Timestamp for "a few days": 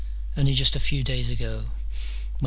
0.75-1.29